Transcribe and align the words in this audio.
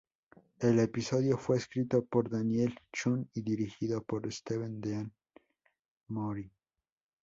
El 0.57 0.79
episodio 0.79 1.37
fue 1.37 1.57
escrito 1.57 2.03
por 2.03 2.27
Daniel 2.27 2.73
Chun 2.91 3.29
y 3.35 3.43
dirigido 3.43 4.01
por 4.01 4.33
Steve 4.33 4.65
Dean 4.67 5.13
Moore. 6.07 6.49